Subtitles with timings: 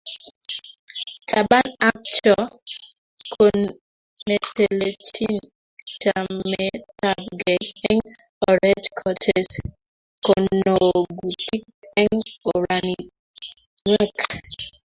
[1.29, 2.35] Taban ak Cho
[3.33, 3.45] ko
[4.27, 5.35] netelechin
[6.01, 8.01] chametabgei eng
[8.49, 9.49] oret kotes
[10.23, 11.63] konogutik
[12.01, 12.15] eng
[12.53, 14.17] oratinwek